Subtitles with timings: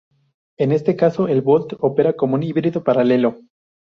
[0.57, 3.37] En este caso el Volt opera como un híbrido paralelo.